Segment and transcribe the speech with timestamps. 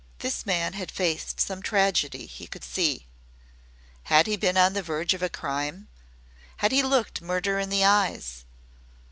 [0.17, 3.05] This man had faced some tragedy, he could see.
[4.05, 5.89] Had he been on the verge of a crime
[6.57, 8.43] had he looked murder in the eyes?